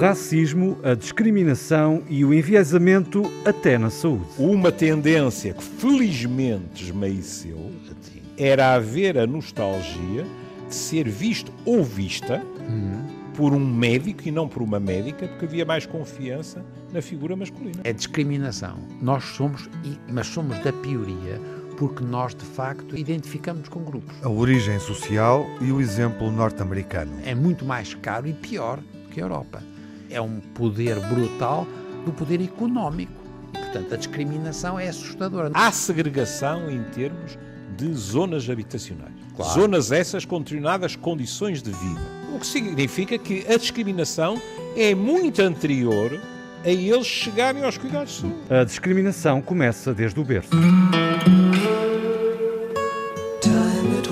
[0.00, 4.24] racismo, a discriminação e o enviesamento até na saúde.
[4.38, 7.70] Uma tendência que felizmente esmaeceu
[8.36, 10.24] era haver a nostalgia
[10.68, 13.04] de ser visto ou vista uhum.
[13.34, 17.80] por um médico e não por uma médica, porque havia mais confiança na figura masculina.
[17.84, 18.78] É discriminação.
[19.02, 19.68] Nós somos,
[20.08, 21.38] mas somos da pioria
[21.76, 24.14] porque nós de facto identificamos com grupos.
[24.22, 27.12] A origem social e o exemplo norte-americano.
[27.24, 28.78] É muito mais caro e pior
[29.10, 29.62] que a Europa.
[30.10, 31.66] É um poder brutal
[32.04, 33.12] do poder económico.
[33.54, 35.50] E, portanto, a discriminação é assustadora.
[35.54, 37.38] Há segregação em termos
[37.76, 39.14] de zonas habitacionais.
[39.36, 39.52] Claro.
[39.52, 42.00] Zonas essas com determinadas condições de vida.
[42.34, 44.40] O que significa que a discriminação
[44.76, 46.20] é muito anterior
[46.64, 48.36] a eles chegarem aos cuidados de saúde.
[48.50, 50.50] A discriminação começa desde o berço.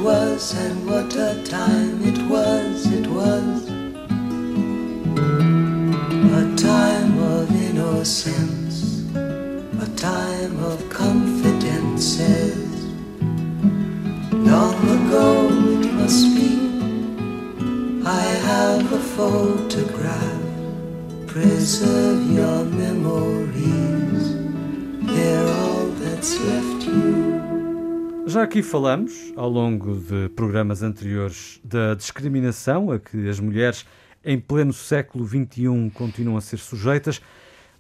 [0.09, 1.98] was, and what a time
[19.19, 20.38] photograph.
[21.27, 24.36] Preserve your memories,
[25.02, 28.28] they're all that's left you.
[28.28, 33.84] Já aqui falamos, ao longo de programas anteriores, da discriminação a que as mulheres
[34.24, 37.20] em pleno século XXI continuam a ser sujeitas,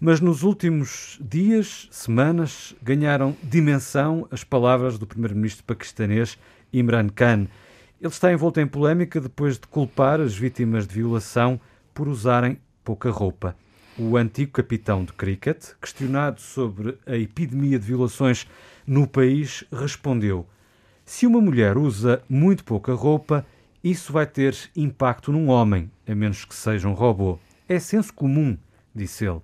[0.00, 6.36] mas nos últimos dias, semanas, ganharam dimensão as palavras do primeiro-ministro paquistanês
[6.72, 7.46] Imran Khan.
[8.00, 11.60] Ele está envolto em polémica depois de culpar as vítimas de violação
[11.92, 13.56] por usarem pouca roupa.
[13.98, 18.46] O antigo capitão de cricket, questionado sobre a epidemia de violações
[18.86, 20.46] no país respondeu:
[21.04, 23.44] Se uma mulher usa muito pouca roupa,
[23.82, 27.36] isso vai ter impacto num homem, a menos que seja um robô.
[27.68, 28.56] É senso comum,
[28.94, 29.42] disse ele.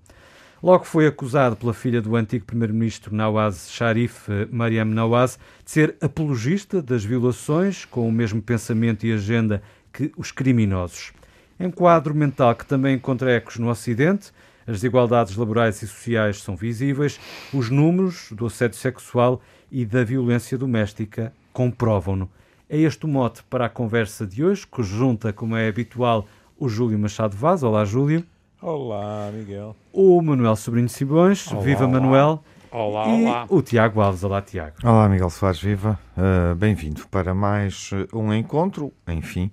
[0.65, 6.81] Logo foi acusado pela filha do antigo primeiro-ministro Nawaz Sharif, Mariam Nawaz, de ser apologista
[6.81, 11.13] das violações, com o mesmo pensamento e agenda que os criminosos.
[11.61, 14.33] Em quadro mental que também encontra ecos no Ocidente,
[14.67, 17.21] as desigualdades laborais e sociais são visíveis,
[17.53, 22.27] os números do assédio sexual e da violência doméstica comprovam-no.
[22.71, 26.27] É este o mote para a conversa de hoje, que junta, como é habitual,
[26.59, 27.63] o Júlio Machado Vaz.
[27.63, 28.25] Olá, Júlio.
[28.67, 29.77] Olá, Miguel.
[29.93, 31.53] O Manuel Sobrinho Simões.
[31.53, 31.93] Olá, viva, olá.
[31.93, 32.45] Manuel.
[32.71, 33.47] Olá, e olá.
[33.51, 34.25] o Tiago Alves.
[34.25, 34.77] Olá, Tiago.
[34.83, 36.01] Olá, Miguel Soares, viva.
[36.17, 39.51] Uh, Bem-vindo para mais um encontro, enfim,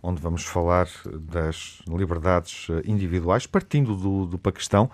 [0.00, 4.88] onde vamos falar das liberdades eh, individuais, partindo do, do Paquistão.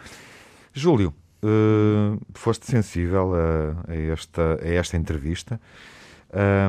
[0.73, 1.12] Júlio,
[1.43, 5.61] uh, foste sensível a, a, esta, a esta entrevista,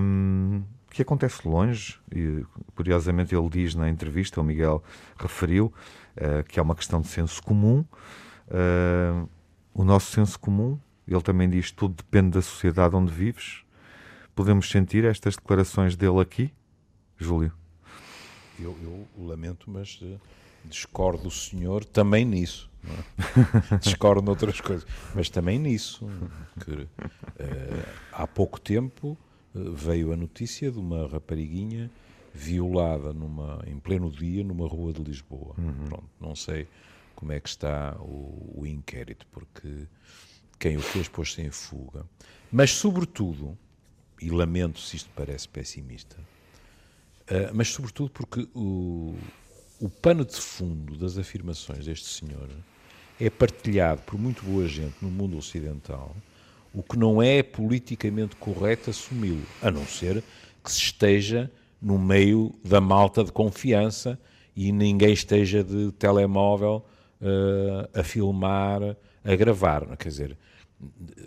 [0.01, 2.43] um, que acontece longe, e
[2.75, 4.83] curiosamente ele diz na entrevista, o Miguel
[5.17, 5.71] referiu,
[6.17, 7.85] uh, que é uma questão de senso comum.
[8.47, 9.29] Uh,
[9.73, 13.63] o nosso senso comum, ele também diz, tudo depende da sociedade onde vives.
[14.35, 16.51] Podemos sentir estas declarações dele aqui,
[17.17, 17.51] Júlio?
[18.59, 20.19] eu, eu lamento, mas uh,
[20.65, 22.69] discordo do senhor também nisso.
[23.71, 23.77] É?
[23.79, 26.09] discordo noutras coisas, mas também nisso.
[26.63, 26.87] Que,
[28.11, 29.17] há pouco tempo
[29.53, 31.89] veio a notícia de uma rapariguinha
[32.39, 35.53] violada numa, em pleno dia numa rua de Lisboa.
[35.57, 35.85] Uhum.
[35.85, 36.67] Pronto, não sei
[37.15, 39.87] como é que está o, o inquérito, porque
[40.57, 42.05] quem o fez pôs-se em fuga.
[42.51, 43.57] Mas, sobretudo,
[44.21, 46.17] e lamento se isto parece pessimista,
[47.29, 49.13] Uh, mas sobretudo porque o,
[49.79, 52.49] o pano de fundo das afirmações deste senhor
[53.19, 56.15] é partilhado por muito boa gente no mundo ocidental,
[56.73, 60.23] o que não é politicamente correto assumi-lo, a não ser
[60.63, 61.51] que se esteja
[61.81, 64.19] no meio da malta de confiança
[64.55, 66.85] e ninguém esteja de telemóvel
[67.21, 69.85] uh, a filmar, a gravar.
[69.97, 70.37] Quer dizer,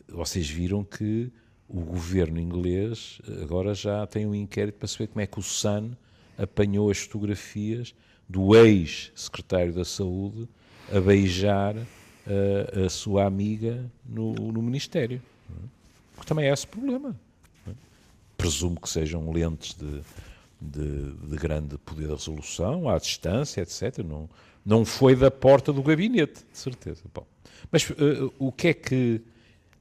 [0.08, 1.32] vocês viram que
[1.68, 5.92] o governo inglês agora já tem um inquérito para saber como é que o Sun
[6.36, 7.94] apanhou as fotografias
[8.28, 10.48] do ex-secretário da Saúde
[10.92, 15.22] a beijar uh, a sua amiga no, no Ministério.
[16.15, 17.18] Porque também é esse problema.
[18.36, 20.03] Presumo que sejam lentes de,
[20.62, 23.98] de, de, grande poder de resolução, à distância, etc.
[23.98, 24.30] Não,
[24.64, 27.03] não foi da porta do gabinete, de certeza.
[27.12, 27.26] Bom,
[27.70, 29.20] mas uh, o que é que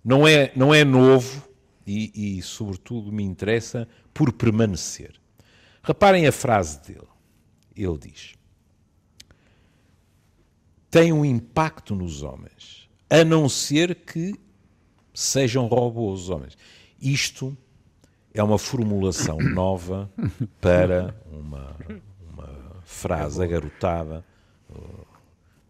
[0.03, 1.47] não é, não é novo
[1.85, 5.13] e, e, sobretudo, me interessa por permanecer.
[5.83, 7.07] Reparem a frase dele.
[7.75, 8.33] Ele diz:
[10.89, 14.35] tem um impacto nos homens, a não ser que
[15.13, 16.57] sejam robôs os homens.
[16.99, 17.57] Isto
[18.33, 20.11] é uma formulação nova
[20.59, 21.75] para uma,
[22.31, 24.23] uma frase agarotada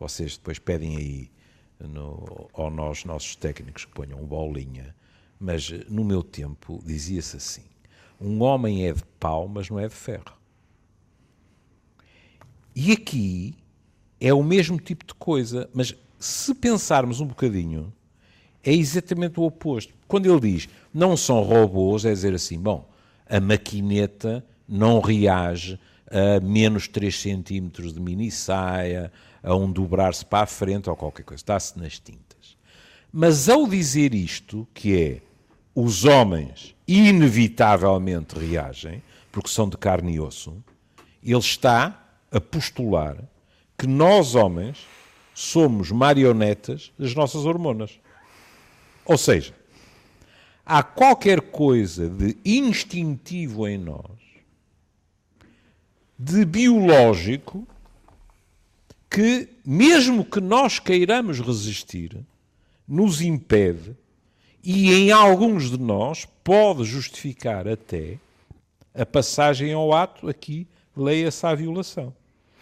[0.02, 1.32] vocês depois pedem aí
[1.80, 4.96] no, ou nós, nossos técnicos, que ponham bolinha,
[5.40, 7.64] mas no meu tempo dizia-se assim:
[8.20, 10.38] um homem é de pau, mas não é de ferro.
[12.76, 13.56] E aqui
[14.20, 17.94] é o mesmo tipo de coisa, mas se pensarmos um bocadinho,
[18.64, 19.94] é exatamente o oposto.
[20.12, 22.86] Quando ele diz não são robôs, é dizer assim: bom,
[23.30, 29.10] a maquineta não reage a menos 3 centímetros de mini saia,
[29.42, 32.58] a um dobrar-se para a frente ou qualquer coisa, está-se nas tintas.
[33.10, 35.22] Mas ao dizer isto, que é
[35.74, 40.62] os homens inevitavelmente reagem, porque são de carne e osso,
[41.24, 43.16] ele está a postular
[43.78, 44.86] que nós, homens,
[45.34, 47.98] somos marionetas das nossas hormonas.
[49.06, 49.61] Ou seja,
[50.66, 54.20] há qualquer coisa de instintivo em nós,
[56.18, 57.68] de biológico,
[59.10, 62.18] que, mesmo que nós queiramos resistir,
[62.88, 63.96] nos impede
[64.64, 68.18] e em alguns de nós pode justificar até
[68.94, 72.14] a passagem ao ato, aqui leia-se a violação.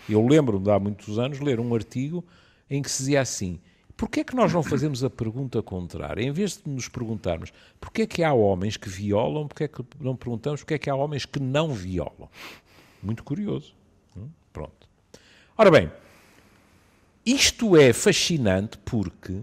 [0.07, 2.24] Eu lembro-me de há muitos anos ler um artigo
[2.69, 3.60] em que se dizia assim:
[4.00, 6.24] porquê é que nós não fazemos a pergunta contrária?
[6.24, 7.51] Em vez de nos perguntarmos
[7.81, 10.90] porquê é que há homens que violam, porquê é que não perguntamos porquê é que
[10.90, 12.30] há homens que não violam?
[13.04, 13.75] Muito curioso.
[14.54, 14.88] Pronto.
[15.57, 15.92] Ora bem,
[17.25, 19.42] isto é fascinante porque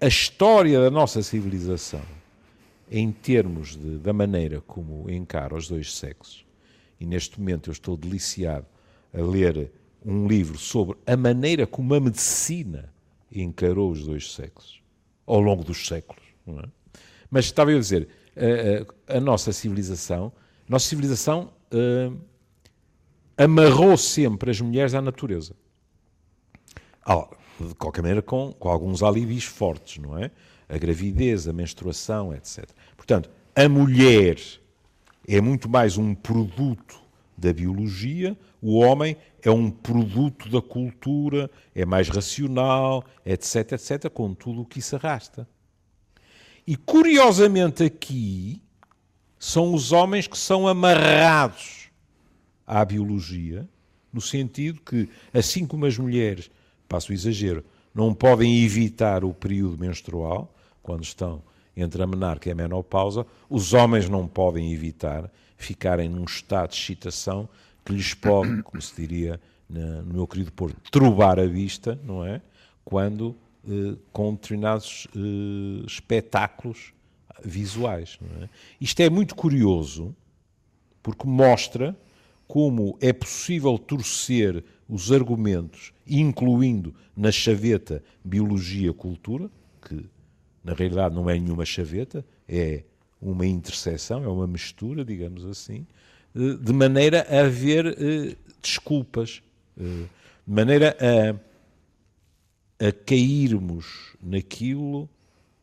[0.00, 2.02] a história da nossa civilização,
[2.88, 6.46] em termos de, da maneira como encara os dois sexos,
[7.00, 8.66] e neste momento eu estou deliciado
[9.12, 9.72] a ler
[10.06, 12.91] um livro sobre a maneira como a medicina
[13.34, 14.82] encarou os dois sexos
[15.26, 16.22] ao longo dos séculos.
[16.46, 16.68] É?
[17.30, 20.32] Mas estava eu a dizer, a, a, a, nossa civilização,
[20.68, 22.18] nossa civilização uh,
[23.36, 25.54] amarrou sempre as mulheres à natureza.
[27.60, 30.30] De qualquer maneira, com, com alguns alibis fortes, não é?
[30.68, 32.68] A gravidez, a menstruação, etc.
[32.96, 34.38] Portanto, a mulher
[35.28, 37.01] é muito mais um produto
[37.42, 44.32] da biologia, o homem é um produto da cultura, é mais racional, etc, etc, com
[44.32, 45.48] tudo o que isso arrasta.
[46.64, 48.62] E curiosamente aqui
[49.40, 51.90] são os homens que são amarrados
[52.64, 53.68] à biologia,
[54.12, 56.48] no sentido que, assim como as mulheres,
[56.88, 61.42] passo o exagero, não podem evitar o período menstrual, quando estão
[61.76, 65.28] entre a menarca e a menopausa, os homens não podem evitar
[65.62, 67.48] ficarem num estado de excitação
[67.84, 72.42] que lhes pode, como se diria no meu querido Porto, trubar a vista, não é?
[72.84, 73.34] Quando
[73.68, 76.92] eh, com determinados eh, espetáculos
[77.44, 78.18] visuais.
[78.40, 78.48] É?
[78.80, 80.14] Isto é muito curioso
[81.02, 81.96] porque mostra
[82.46, 89.48] como é possível torcer os argumentos, incluindo na chaveta biologia-cultura,
[89.80, 90.04] que
[90.62, 92.82] na realidade não é nenhuma chaveta, é
[93.22, 95.86] uma interseção, é uma mistura, digamos assim,
[96.34, 99.40] eh, de maneira a haver uh, desculpas,
[99.76, 100.08] uh,
[100.46, 105.08] de maneira a, a cairmos naquilo,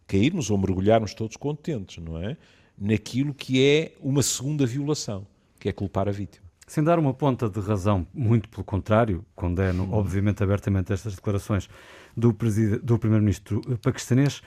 [0.08, 2.38] cairmos ou mergulharmos todos contentes, não é?
[2.78, 5.28] Naquilo que é uma segunda violação,
[5.60, 6.48] que é culpar a vítima.
[6.66, 9.94] Sem dar uma ponta de razão, muito pelo contrário, condeno, hum.
[9.94, 11.68] obviamente, abertamente estas declarações
[12.16, 12.34] do,
[12.82, 14.42] do primeiro-ministro paquistanês.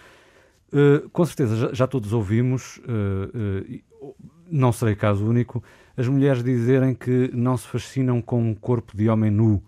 [0.72, 4.14] Uh, com certeza, já, já todos ouvimos, uh, uh,
[4.50, 5.62] não serei caso único,
[5.94, 9.62] as mulheres dizerem que não se fascinam com um corpo de homem nu.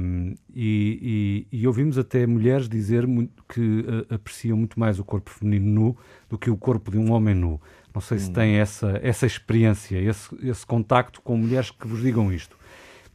[0.00, 3.04] Um, e, e, e, ouvimos até mulheres dizer
[3.48, 5.96] que apreciam muito mais o corpo feminino nu
[6.28, 7.60] do que o corpo de um homem nu.
[7.94, 8.20] Não sei hum.
[8.20, 12.56] se têm essa, essa experiência, esse, esse contacto com mulheres que vos digam isto.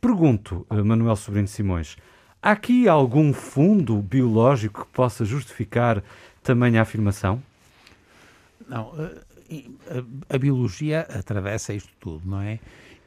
[0.02, 1.96] Pergunto, Manuel Sobrinho Simões,
[2.42, 6.04] há aqui algum fundo biológico que possa justificar
[6.44, 7.42] tamanha afirmação?
[8.68, 12.60] Não, a, a, biologia atravessa isto tudo, não é?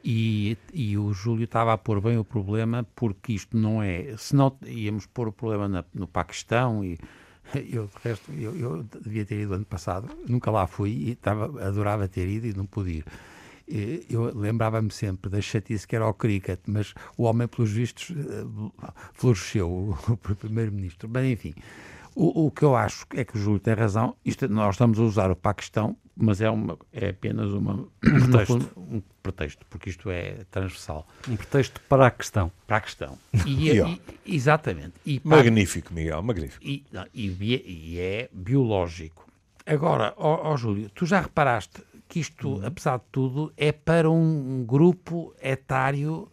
[0.03, 4.15] E, e o Júlio estava a pôr bem o problema, porque isto não é.
[4.17, 6.97] Se não íamos pôr o problema na, no Paquistão e.
[7.53, 12.07] Eu, resto, eu, eu, devia ter ido ano passado, nunca lá fui e estava, adorava
[12.07, 13.05] ter ido e não pude ir.
[14.09, 18.71] Eu lembrava-me sempre da chatice que era o cricket, mas o homem, pelos vistos, eh,
[19.13, 21.07] floresceu, o primeiro-ministro.
[21.07, 21.53] Mas, enfim,
[22.15, 24.15] o, o, que eu acho é que o Júlio tem razão.
[24.23, 28.71] Isto, nós estamos a usar o Paquistão, mas é, uma, é apenas uma, um, pretexto.
[28.77, 31.05] um pretexto, porque isto é transversal.
[31.27, 32.49] Um pretexto para a questão.
[32.65, 33.17] Para a questão.
[33.45, 33.87] E, é,
[34.25, 34.93] e, exatamente.
[35.05, 36.63] E para, magnífico, Miguel, magnífico.
[36.65, 39.27] E, não, e, é biológico.
[39.65, 42.65] Agora, ó, ó, Júlio, tu já reparaste que isto, hum.
[42.65, 46.31] apesar de tudo, é para um grupo etário,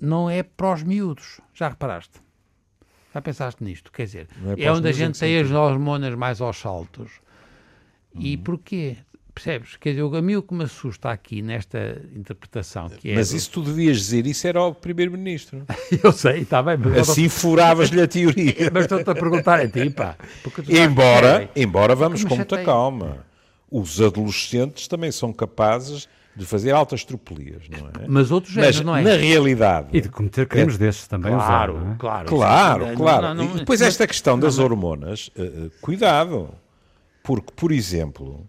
[0.00, 1.40] não é para os miúdos.
[1.54, 2.20] Já reparaste?
[3.18, 3.90] Já pensaste nisto?
[3.90, 5.52] Quer dizer, é é, onde a gente tem as sentidos.
[5.52, 7.10] hormonas mais aos saltos.
[8.14, 8.42] E Uhum.
[8.42, 8.96] porquê?
[9.34, 9.76] Percebes?
[9.76, 13.14] Quer dizer, a mim o que me assusta aqui nesta interpretação, que é...
[13.14, 15.64] Mas isso tu devias dizer, isso era ao primeiro-ministro.
[16.02, 18.54] Eu sei, está bem, mas, Assim furavas-lhe a teoria.
[18.72, 20.16] mas estou-te a perguntar a ti, pá.
[20.68, 23.26] Embora, é, embora vamos com muita calma.
[23.70, 26.08] Os adolescentes também são capazes
[26.38, 28.06] de fazer altas tropelias, não é?
[28.06, 29.02] Mas outros Mas, géneros, não é?
[29.02, 31.96] na realidade, E de cometer crimes destes também, Claro, usar, é?
[31.98, 32.28] claro.
[32.28, 33.22] Claro, é- claro.
[33.28, 36.54] não, não, e depois esta questão das hormonas, eh, cuidado.
[37.24, 38.46] Porque, por exemplo,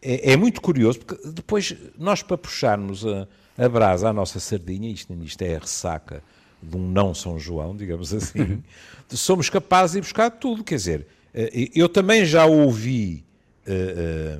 [0.00, 3.26] é, é muito curioso, porque depois nós para puxarmos a,
[3.58, 6.22] a brasa à nossa sardinha, isto, isto é a ressaca
[6.62, 8.62] de um não São João, digamos assim,
[9.10, 10.62] somos capazes de buscar tudo.
[10.62, 13.24] Quer dizer, eh, eu também já ouvi
[13.66, 14.38] eh,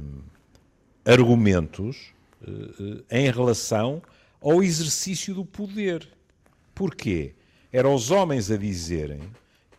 [1.05, 2.14] eh, argumentos
[3.11, 4.03] em relação
[4.41, 6.07] ao exercício do poder.
[6.75, 7.35] Porquê?
[7.73, 9.21] Eram os homens a dizerem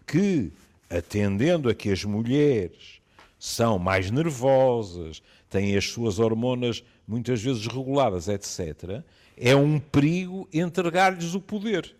[0.05, 0.51] que,
[0.89, 3.00] atendendo a que as mulheres
[3.38, 9.03] são mais nervosas, têm as suas hormonas muitas vezes reguladas, etc.,
[9.38, 11.95] é um perigo entregar-lhes o poder.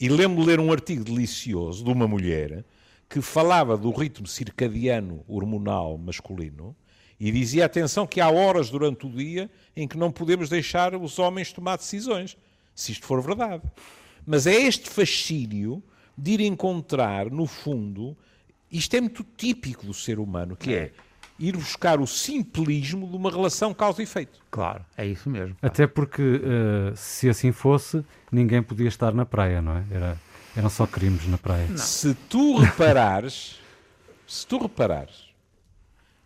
[0.00, 2.64] E lembro ler um artigo delicioso de uma mulher
[3.08, 6.76] que falava do ritmo circadiano hormonal masculino
[7.20, 11.18] e dizia, atenção, que há horas durante o dia em que não podemos deixar os
[11.18, 12.36] homens tomar decisões,
[12.74, 13.62] se isto for verdade.
[14.24, 15.82] Mas é este fascínio
[16.16, 18.16] de ir encontrar, no fundo,
[18.70, 20.92] isto é muito típico do ser humano, que é
[21.38, 24.40] ir buscar o simplismo de uma relação causa e efeito.
[24.50, 25.56] Claro, é isso mesmo.
[25.62, 29.84] Até porque, eh, se assim fosse, ninguém podia estar na praia, não é?
[29.90, 30.20] Era,
[30.56, 31.68] eram só crimes na praia.
[31.76, 33.60] Se tu reparares,
[34.26, 35.27] se tu reparares,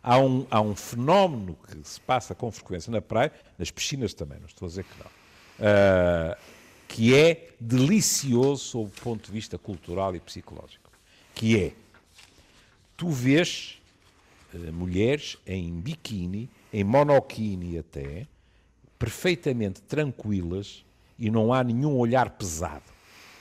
[0.03, 4.39] há um, há um fenómeno que se passa com frequência na praia, nas piscinas também,
[4.39, 5.11] não estou a dizer que não,
[5.61, 6.37] ah,
[6.89, 10.91] que é delicioso sob o ponto de vista cultural e psicológico,
[11.35, 11.73] que é,
[12.97, 13.81] tu vês
[14.55, 18.27] eh, mulheres em biquíni, em monokini até,
[18.99, 20.85] perfeitamente tranquilas
[21.19, 22.85] e não há nenhum olhar pesado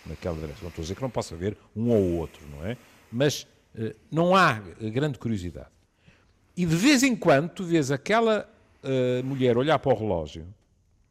[0.05, 0.63] naquela direção.
[0.63, 2.77] Não estou a dizer que não possa haver um ou outro, não é?
[3.11, 5.69] Mas eh, não há grande curiosidade.
[6.61, 8.47] E de vez em quando tu vês aquela
[8.83, 10.45] eh, mulher olhar para o relógio,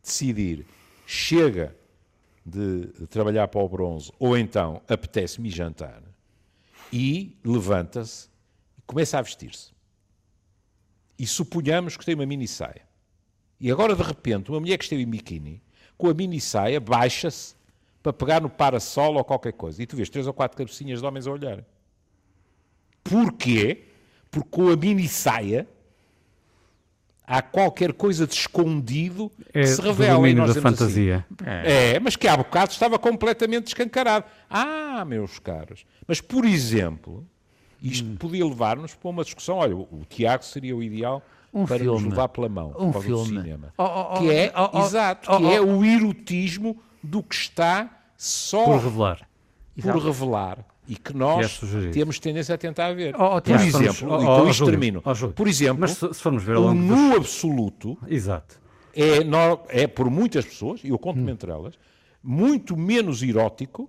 [0.01, 0.65] decidir,
[1.05, 1.77] chega
[2.47, 6.05] de trabalhar para o bronze, ou então apetece-me jantar,
[6.93, 8.29] e levanta-se
[8.79, 9.73] e começa a vestir-se.
[11.19, 12.83] E suponhamos que tem uma mini saia.
[13.59, 15.61] E agora, de repente, uma mulher que esteve em biquíni,
[15.99, 17.57] com a mini saia, baixa-se
[18.01, 19.83] para pegar no parasol ou qualquer coisa.
[19.83, 21.65] E tu vês três ou quatro cabecinhas de homens a olhar.
[23.03, 23.90] Porquê?
[24.31, 25.67] Porque com a mini saia
[27.27, 30.19] há qualquer coisa de escondido É que se revela.
[30.33, 31.27] Nós da assim, fantasia.
[31.45, 34.25] é, mas que há bocado estava completamente escancarado.
[34.49, 35.85] Ah, meus caros.
[36.07, 37.27] Mas, por exemplo,
[37.83, 38.17] isto Hum.
[38.17, 39.57] podia levar-nos para uma discussão.
[39.59, 41.23] Olha, o, o Tiago seria o ideal
[41.53, 42.01] Um para filme.
[42.01, 43.27] nos levar pela mão Um para o filme.
[43.27, 43.73] cinema.
[43.79, 47.35] Oh, oh, oh, que é, oh, oh, exato, oh, que é o erotismo do que
[47.35, 49.29] está só Por revelar.
[49.81, 50.07] Por Exato.
[50.07, 50.59] revelar
[50.89, 51.93] e que Que nós sugerido.
[51.93, 53.15] temos tendência a tentar ver.
[53.17, 55.03] Oh, oh, por exemplo, e oh, com oh, isto Júlio, termino.
[55.05, 55.29] oh.
[55.29, 56.75] Por exemplo, Mas se, se formos ver o dos...
[56.75, 58.61] nu absoluto Exato.
[58.95, 60.99] é, no- é por muitas pessoas, e eu Hum.
[60.99, 61.75] conto-me entre elas,
[62.23, 63.89] muito menos erótico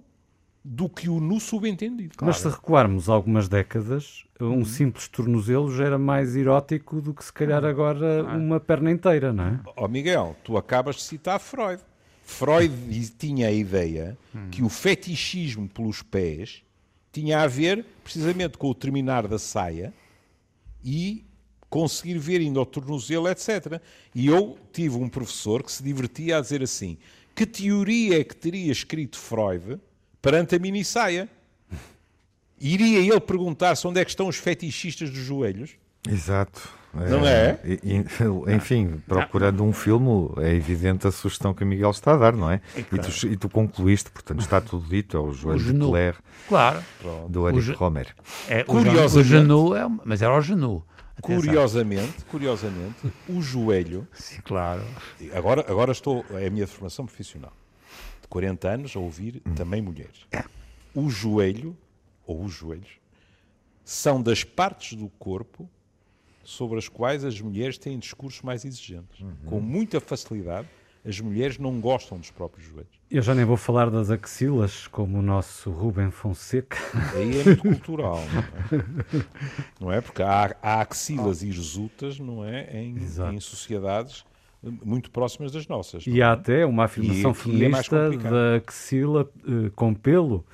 [0.63, 2.13] do que o nu subentendido.
[2.21, 7.33] Mas se recuarmos algumas décadas, um simples tornozelo já era mais erótico do que se
[7.33, 9.59] calhar agora uma perna inteira, não é?
[9.75, 11.81] Ó Miguel, tu acabas de citar Freud.
[12.31, 12.73] Freud
[13.17, 14.17] tinha a ideia
[14.49, 16.63] que o fetichismo pelos pés
[17.11, 19.93] tinha a ver precisamente com o terminar da saia
[20.83, 21.25] e
[21.69, 23.81] conseguir ver ainda ao tornozelo, etc.
[24.15, 26.97] E eu tive um professor que se divertia a dizer assim:
[27.35, 29.79] que teoria é que teria escrito Freud
[30.21, 31.29] perante a mini saia?
[32.59, 35.71] Iria ele perguntar-se onde é que estão os fetichistas dos joelhos?
[36.07, 36.80] Exato.
[36.93, 37.59] Não é?
[37.63, 38.05] e- e-
[38.55, 42.51] enfim, procurando um filme, é evidente a sugestão que o Miguel está a dar, não
[42.51, 42.59] é?
[42.75, 45.89] E, tu, e tu concluíste, portanto, está tudo dito, é o joelho de genu.
[45.89, 46.17] Claire,
[46.49, 46.83] Claro.
[47.29, 48.13] do Eric ge- Romer.
[48.49, 50.83] É, Curiosamente- O genu é, mas era o genu.
[51.21, 54.81] Curiosamente, curiosamente, o joelho Sim, claro.
[55.33, 57.53] Agora, agora estou, é a minha formação profissional,
[58.21, 60.25] de 40 anos, a ouvir também mulheres.
[60.95, 61.77] O joelho,
[62.25, 62.99] ou os joelhos,
[63.85, 65.69] são das partes do corpo
[66.43, 69.23] sobre as quais as mulheres têm discursos mais exigentes.
[69.45, 70.67] Com muita facilidade,
[71.05, 73.01] as mulheres não gostam dos próprios joelhos.
[73.09, 76.77] Eu já nem vou falar das axilas, como o nosso Rubem Fonseca.
[77.15, 79.25] Aí é muito cultural, não é?
[79.79, 80.01] Não é?
[80.01, 82.69] Porque há, há axilas hirsutas, não é?
[82.71, 82.95] Em,
[83.33, 84.23] em sociedades
[84.63, 86.05] muito próximas das nossas.
[86.05, 86.23] E é?
[86.23, 88.31] há até uma afirmação E- é feminista complicado.
[88.31, 90.45] da axila eh, com pelo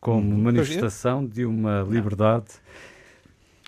[0.00, 0.42] como hum.
[0.42, 2.46] manifestação de uma liberdade.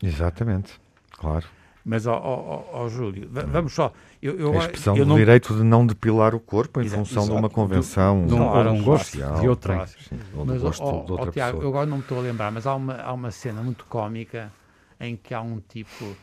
[0.01, 0.81] Exatamente,
[1.11, 1.47] claro.
[1.85, 3.93] Mas, ó, ó, ó Júlio, vamos só.
[4.21, 5.17] Eu, eu, a expressão eu do não...
[5.17, 7.05] direito de não depilar o corpo em Exato.
[7.05, 7.37] função Exato.
[7.37, 9.89] de uma convenção de, um, um gosto de outra.
[10.35, 12.67] Mas, gosto ó, de outra ó, Tiago, eu agora não me estou a lembrar, mas
[12.67, 14.53] há uma, há uma cena muito cómica
[15.01, 16.17] em que há um tipo.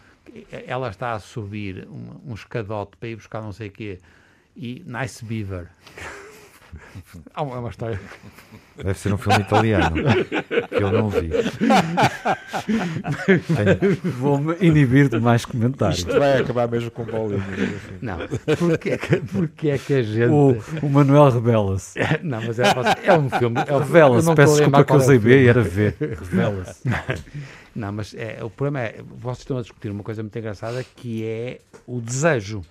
[0.68, 4.00] Ela está a subir um, um escadote para ir buscar não sei o quê
[4.56, 5.70] e Nice Beaver.
[7.34, 8.00] Há uma, uma, história.
[8.78, 9.96] Deve ser um filme italiano
[10.70, 11.30] que eu não vi.
[14.20, 16.00] Vou-me inibir de mais comentários.
[16.00, 17.44] Isto vai acabar mesmo com bolinhas.
[17.44, 17.98] Assim.
[18.02, 18.18] Não,
[18.58, 20.32] porque é que, porque é que a gente.
[20.32, 22.00] O, o Manuel rebela-se.
[22.22, 22.66] Não, mas é,
[23.04, 23.62] é um filme.
[23.66, 25.94] É um, revela-se, peço desculpa que eu usei B e era V.
[26.00, 26.82] Revela-se.
[27.76, 29.02] Não, mas é, o problema é.
[29.18, 32.62] Vocês estão a discutir uma coisa muito engraçada que é o desejo.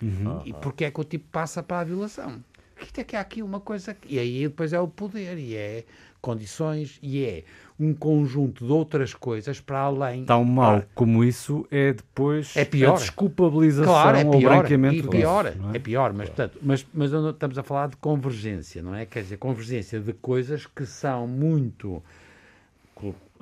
[0.00, 0.42] Uhum.
[0.44, 2.42] E porque é que o tipo passa para a violação?
[2.80, 3.94] Isto é que há aqui uma coisa.
[3.94, 4.14] Que...
[4.14, 5.84] E aí depois é o poder, e é
[6.20, 7.44] condições, e é
[7.78, 10.24] um conjunto de outras coisas para além.
[10.24, 12.94] Tão mal como isso é depois é pior.
[12.94, 15.06] a desculpabilização claro, é pior, ou branqueamento.
[15.06, 15.76] É pior, disso, é?
[15.76, 19.06] é pior, mas, portanto, mas, mas estamos a falar de convergência, não é?
[19.06, 22.02] Quer dizer, convergência de coisas que são muito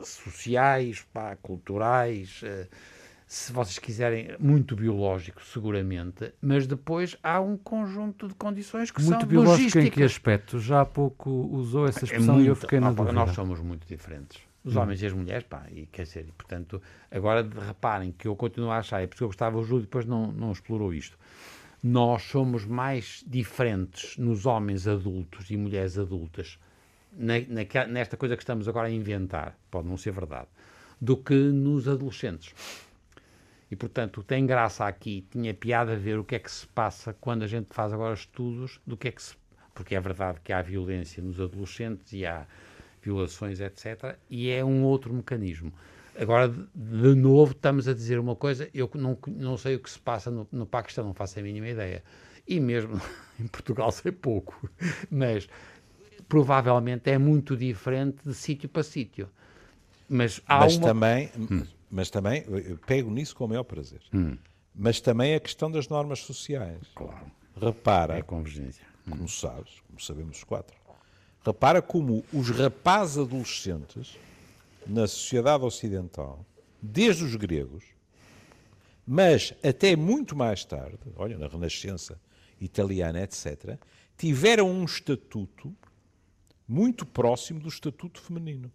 [0.03, 2.43] sociais, pá, culturais.
[2.43, 2.67] Uh,
[3.35, 9.19] se vocês quiserem, muito biológico, seguramente, mas depois há um conjunto de condições que muito
[9.19, 9.87] são biológico logísticas.
[9.87, 10.61] em que aspecto?
[10.61, 13.13] Já há pouco usou essa é expressão é muito, e eu fiquei na dúvida.
[13.13, 14.41] Nós somos muito diferentes.
[14.65, 14.81] Os hum.
[14.81, 18.79] homens e as mulheres, pá, e quer dizer, portanto, agora reparem que eu continuo a
[18.79, 21.19] achar, é porque eu gostava, o Júlio depois não, não explorou isto.
[21.83, 26.57] Nós somos mais diferentes nos homens adultos e mulheres adultas,
[27.13, 30.47] na, na, nesta coisa que estamos agora a inventar, pode não ser verdade,
[31.01, 32.55] do que nos adolescentes.
[33.75, 37.43] E, portanto, tem graça aqui, tinha piada ver o que é que se passa quando
[37.43, 39.35] a gente faz agora estudos do que é que se.
[39.75, 42.47] Porque é verdade que há violência nos adolescentes e há
[43.03, 44.17] violações, etc.
[44.31, 45.73] E é um outro mecanismo.
[46.17, 49.99] Agora, de novo, estamos a dizer uma coisa, eu não, não sei o que se
[49.99, 52.05] passa no, no Paquistão, não faço a mínima ideia.
[52.47, 53.01] E mesmo
[53.41, 54.71] em Portugal sei pouco.
[55.11, 55.49] Mas
[56.29, 59.29] provavelmente é muito diferente de sítio para sítio.
[60.09, 60.87] Mas, há Mas uma...
[60.87, 62.45] também, hum mas também,
[62.89, 64.01] pego nisso com o maior prazer.
[64.13, 64.37] Hum.
[64.75, 66.81] Mas também a questão das normas sociais.
[66.93, 67.31] Claro.
[67.57, 68.19] Repara.
[68.19, 68.85] É convergência.
[69.09, 69.29] Como hum.
[69.29, 70.77] sabes, como sabemos os quatro.
[71.47, 74.19] Repara como os rapazes adolescentes
[74.85, 76.45] na sociedade ocidental,
[76.83, 77.85] desde os gregos,
[79.07, 82.21] mas até muito mais tarde, olha, na Renascença
[82.61, 83.79] italiana, etc.,
[84.19, 85.73] tiveram um estatuto
[86.67, 88.73] muito próximo do estatuto feminino.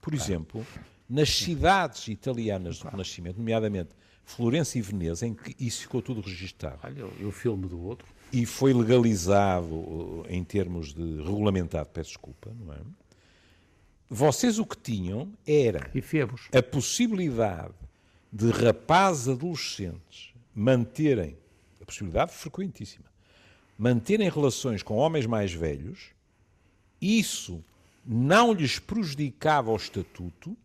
[0.00, 0.66] Por exemplo,
[1.08, 3.90] nas cidades italianas do Renascimento, nomeadamente
[4.24, 6.78] Florença e Veneza, em que isso ficou tudo registado.
[6.82, 8.06] Olha, e o filme do outro.
[8.32, 12.78] E foi legalizado uh, em termos de regulamentado, peço desculpa, não é?
[14.08, 15.90] Vocês o que tinham era
[16.52, 17.74] a possibilidade
[18.30, 21.36] de rapazes adolescentes manterem,
[21.80, 23.06] a possibilidade frequentíssima,
[23.78, 26.10] manterem relações com homens mais velhos,
[27.00, 27.64] isso
[28.04, 30.56] não lhes prejudicava o estatuto,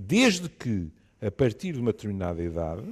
[0.00, 2.84] desde que, a partir de uma determinada idade,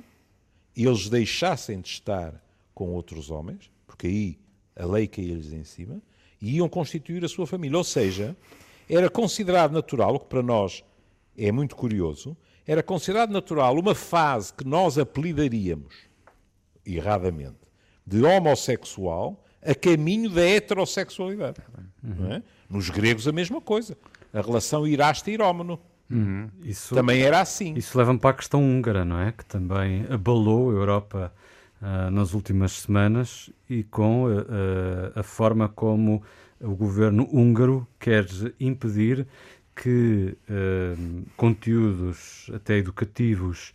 [0.77, 2.35] eles deixassem de estar
[2.75, 4.39] com outros homens, porque aí
[4.77, 6.01] a lei caía-lhes em cima,
[6.41, 7.77] e iam constituir a sua família.
[7.77, 8.37] Ou seja,
[8.89, 10.85] era considerado natural, o que para nós
[11.37, 15.95] é muito curioso, era considerado natural uma fase que nós apelidaríamos,
[16.85, 17.57] erradamente,
[18.07, 21.61] de homossexual a caminho da heterossexualidade.
[22.05, 22.33] Uhum.
[22.33, 22.43] É?
[22.69, 23.97] Nos gregos a mesma coisa.
[24.33, 25.81] A relação irasta-irómeno.
[26.11, 26.49] Uhum.
[26.63, 27.75] Isso, também era assim.
[27.75, 29.33] Isso leva-me para a questão húngara, não é?
[29.33, 31.33] Que também abalou a Europa
[31.83, 34.43] uh, nas últimas semanas e com uh,
[35.15, 36.23] a forma como
[36.61, 38.27] o governo húngaro quer
[38.59, 39.27] impedir
[39.77, 43.75] que uh, conteúdos até educativos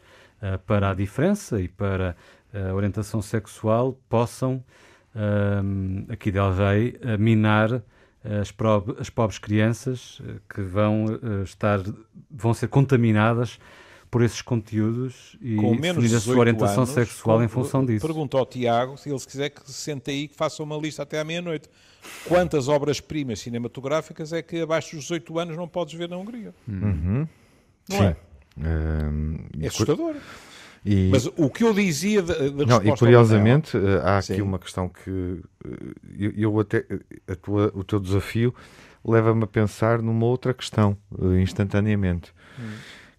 [0.67, 2.17] para a diferença e para
[2.53, 4.61] a orientação sexual possam,
[6.09, 7.81] aqui de Algei, minar
[8.23, 8.53] as,
[8.99, 11.79] as pobres crianças eh, que vão uh, estar,
[12.31, 13.59] vão ser contaminadas
[14.09, 18.05] por esses conteúdos e com menos a sua orientação anos, sexual com, em função disso.
[18.05, 21.19] Pergunto ao Tiago, se ele quiser que se sente aí que faça uma lista até
[21.19, 21.67] à meia-noite.
[22.27, 26.53] Quantas obras-primas cinematográficas é que abaixo dos 18 anos não podes ver na Hungria?
[26.67, 27.27] Uhum.
[27.89, 28.03] Não Sim.
[28.03, 28.15] é?
[29.61, 30.15] é assustador.
[30.85, 31.09] E...
[31.11, 34.41] Mas o que eu dizia de, de Não, e curiosamente, eh, há aqui Sim.
[34.41, 36.85] uma questão que eh, eu, eu até
[37.27, 38.53] a tua, o teu desafio
[39.05, 42.71] leva-me a pensar numa outra questão eh, instantaneamente, hum.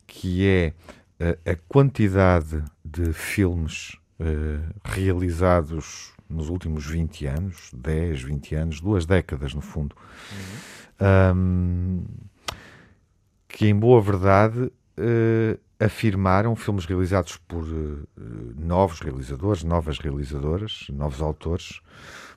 [0.07, 0.73] que é
[1.19, 9.07] a, a, quantidade de filmes uh, realizados nos últimos 20 anos, 10, 20 anos, duas
[9.07, 9.95] décadas no fundo,
[10.33, 11.35] uhum.
[11.37, 12.05] um,
[13.49, 18.09] que em boa verdade uh, afirmaram filmes realizados por uh,
[18.57, 21.81] novos realizadores, novas realizadoras, novos autores,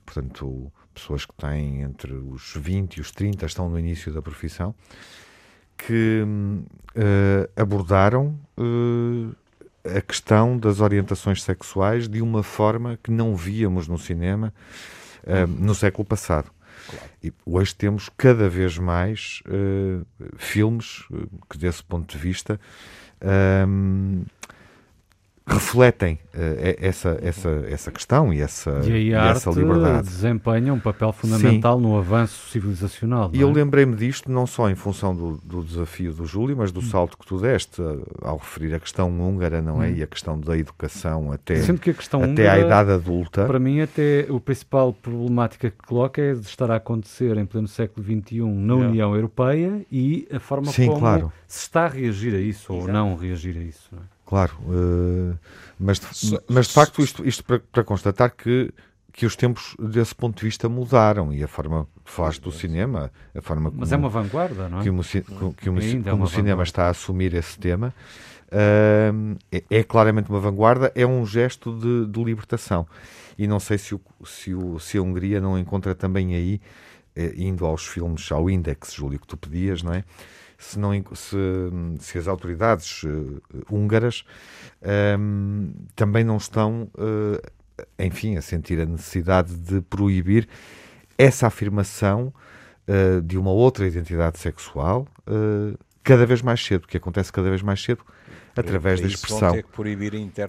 [0.04, 4.74] portanto, pessoas que têm entre os 20 e os 30, estão no início da profissão,
[5.76, 8.38] que uh, abordaram
[9.96, 14.52] a questão das orientações sexuais de uma forma que não víamos no cinema
[15.46, 16.50] no século passado.
[16.88, 17.10] Claro.
[17.22, 20.04] E hoje temos cada vez mais uh,
[20.36, 22.58] filmes uh, que, desse ponto de vista,
[23.22, 24.26] um,
[25.48, 30.08] refletem uh, essa, essa, essa questão e essa, e, e essa liberdade.
[30.08, 31.82] desempenha um papel fundamental Sim.
[31.82, 33.30] no avanço civilizacional.
[33.32, 33.42] E é?
[33.42, 36.84] eu lembrei-me disto não só em função do, do, desafio do Júlio, mas do hum.
[36.84, 37.82] salto que tu deste
[38.22, 39.88] ao referir a questão húngara, não é?
[39.88, 39.94] Hum.
[39.96, 43.46] E a questão da educação até, Sendo que a questão até húngara, à idade adulta.
[43.46, 47.68] Para mim, até o principal problemática que coloca é de estar a acontecer em pleno
[47.68, 48.88] século XXI na yeah.
[48.90, 51.32] União Europeia e a forma Sim, como claro.
[51.46, 52.86] se está a reagir a isso Exato.
[52.86, 53.88] ou não reagir a isso.
[53.92, 54.17] Não é?
[54.28, 55.38] Claro, uh,
[55.80, 58.70] mas, de, mas de facto isto, isto para, para, constatar que,
[59.10, 63.10] que os tempos desse ponto de vista mudaram e a forma que falaste do cinema,
[63.34, 64.82] a forma como, Mas é uma vanguarda, não é?
[64.82, 67.94] Que o, que, que o, como é o cinema está a assumir esse tema
[68.48, 72.86] uh, é, é, claramente uma vanguarda, é um gesto de, de libertação.
[73.38, 76.60] E não sei se, o, se, o, se a Hungria não encontra também aí,
[77.16, 80.04] eh, indo aos filmes, ao índex, Júlio, que tu pedias, não é?
[80.58, 81.36] Se, não, se,
[82.00, 83.40] se as autoridades uh,
[83.70, 84.24] húngaras
[85.18, 87.40] um, também não estão, uh,
[87.98, 90.48] enfim, a sentir a necessidade de proibir
[91.16, 92.34] essa afirmação
[92.88, 95.06] uh, de uma outra identidade sexual
[96.02, 98.02] cada vez mais cedo, que acontece cada vez mais cedo
[98.56, 99.52] através da expressão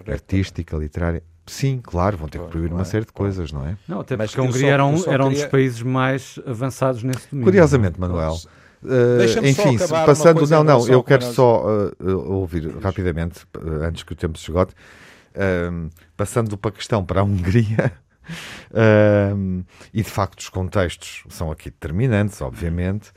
[0.08, 1.22] artística, literária.
[1.46, 2.86] Sim, claro, vão ter que proibir uma é?
[2.86, 3.78] série de coisas, não é?
[3.88, 7.46] Não, até porque a Hungria era um, era um dos países mais avançados nesse domínio.
[7.46, 8.38] Curiosamente, Manuel,
[8.82, 14.16] Uh, enfim, passando, não, não, eu quero só uh, ouvir rapidamente, uh, antes que o
[14.16, 14.74] tempo se esgote,
[16.16, 17.92] passando do Paquistão para a Hungria,
[19.94, 23.12] e de facto os contextos são aqui determinantes, obviamente.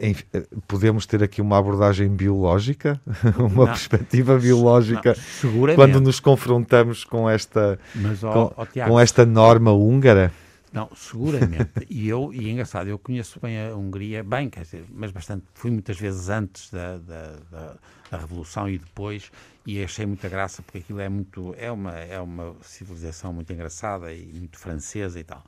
[0.00, 0.24] Enfim,
[0.66, 3.00] podemos ter aqui uma abordagem biológica,
[3.38, 3.66] uma não.
[3.66, 10.32] perspectiva biológica, não, quando nos confrontamos com esta, Mas, com, Tiago, com esta norma húngara.
[10.74, 11.86] Não, seguramente.
[11.88, 15.44] e eu, e é engraçado, eu conheço bem a Hungria, bem, quer dizer, mas bastante,
[15.54, 17.76] fui muitas vezes antes da, da, da,
[18.10, 19.30] da Revolução e depois,
[19.64, 24.12] e achei muita graça, porque aquilo é muito, é uma, é uma civilização muito engraçada
[24.12, 25.44] e muito francesa e tal.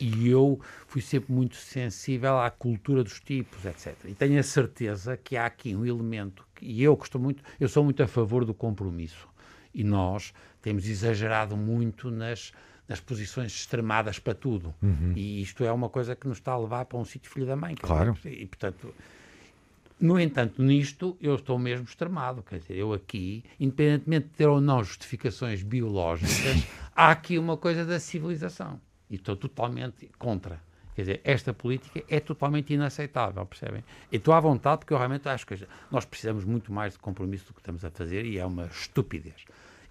[0.00, 3.94] E eu fui sempre muito sensível à cultura dos tipos, etc.
[4.06, 7.84] E tenho a certeza que há aqui um elemento, e eu costumo muito, eu sou
[7.84, 9.28] muito a favor do compromisso.
[9.74, 12.50] E nós temos exagerado muito nas
[12.88, 14.74] nas posições extremadas para tudo.
[14.82, 15.12] Uhum.
[15.16, 17.56] E isto é uma coisa que nos está a levar para um sítio filho da
[17.56, 17.74] mãe.
[17.74, 18.16] Claro.
[18.24, 18.94] E, portanto,
[19.98, 22.42] no entanto, nisto eu estou mesmo extremado.
[22.42, 27.84] Quer dizer, eu aqui, independentemente de ter ou não justificações biológicas, há aqui uma coisa
[27.84, 28.80] da civilização.
[29.08, 30.60] E estou totalmente contra.
[30.94, 33.82] Quer dizer, esta política é totalmente inaceitável, percebem?
[34.12, 37.46] E estou à vontade porque eu realmente acho que nós precisamos muito mais de compromisso
[37.46, 39.44] do que estamos a fazer e é uma estupidez.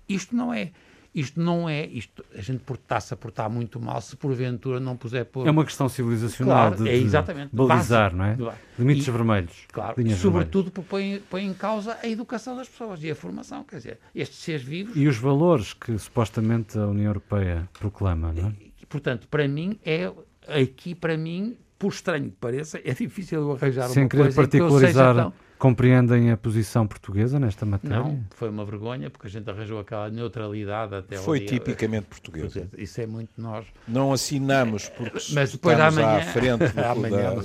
[0.08, 0.72] Isto não é
[1.14, 5.26] isto não é, isto, a gente está-se a portar muito mal se porventura não puser
[5.26, 5.48] por...
[5.48, 8.38] É uma questão civilizacional claro, de, é exatamente, balizar, não é?
[8.80, 9.68] Limites e, vermelhos.
[9.72, 13.78] Claro, sobretudo porque põe, põe em causa a educação das pessoas e a formação, quer
[13.78, 14.96] dizer, estes seres vivos...
[14.96, 18.54] E os valores que supostamente a União Europeia proclama, não é?
[18.82, 20.12] E, portanto, para mim, é
[20.48, 25.34] aqui, para mim, por estranho que pareça, é difícil arranjar Sem uma querer particularizar tão...
[25.60, 27.98] Compreendem a posição portuguesa nesta matéria?
[27.98, 31.48] Não, foi uma vergonha porque a gente arranjou aquela neutralidade até Foi dia...
[31.50, 32.70] tipicamente portuguesa.
[32.78, 33.66] Isso é muito nós.
[33.86, 37.36] Não assinamos porque mas depois estamos amanhã, à frente do, amanhã,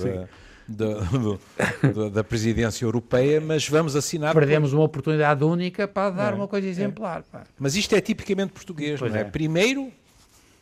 [0.69, 4.35] da, da, da, da, presidência europeia, mas vamos assinar.
[4.35, 4.77] Perdemos por...
[4.77, 7.25] uma oportunidade única para dar é, uma coisa exemplar.
[7.35, 7.41] É.
[7.59, 9.23] Mas isto é tipicamente português, pois não é?
[9.23, 9.25] é?
[9.25, 9.93] Primeiro,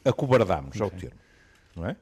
[0.02, 1.16] acobardámos ao termo,
[1.74, 1.96] não é?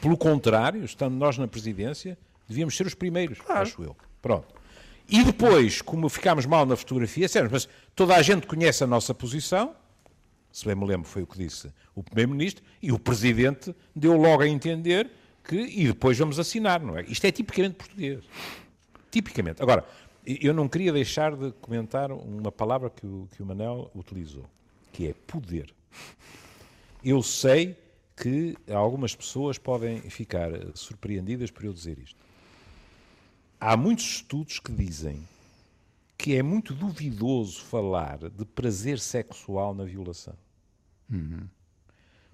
[0.00, 3.62] Pelo contrário, estando nós na presidência, devíamos ser os primeiros, claro.
[3.62, 3.96] acho eu.
[4.20, 4.46] Pronto.
[5.08, 9.12] E depois, como ficámos mal na fotografia, sério, mas toda a gente conhece a nossa
[9.12, 9.74] posição,
[10.52, 14.42] se bem me lembro foi o que disse o Primeiro-Ministro, e o Presidente deu logo
[14.42, 15.10] a entender
[15.42, 17.02] que, e depois vamos assinar, não é?
[17.02, 18.22] Isto é tipicamente português.
[19.10, 19.60] Tipicamente.
[19.60, 19.84] Agora,
[20.24, 24.44] eu não queria deixar de comentar uma palavra que o, que o Manel utilizou,
[24.92, 25.74] que é poder.
[27.02, 27.76] Eu sei
[28.20, 32.30] que algumas pessoas podem ficar surpreendidas por eu dizer isto
[33.60, 35.28] há muitos estudos que dizem
[36.16, 40.34] que é muito duvidoso falar de prazer sexual na violação.
[41.10, 41.46] Uhum.